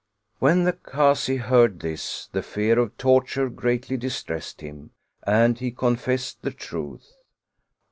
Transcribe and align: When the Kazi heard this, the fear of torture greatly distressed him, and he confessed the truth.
When 0.39 0.63
the 0.63 0.73
Kazi 0.73 1.35
heard 1.37 1.79
this, 1.81 2.25
the 2.31 2.41
fear 2.41 2.79
of 2.79 2.97
torture 2.97 3.49
greatly 3.51 3.97
distressed 3.97 4.61
him, 4.61 4.89
and 5.21 5.59
he 5.59 5.69
confessed 5.69 6.41
the 6.41 6.49
truth. 6.49 7.13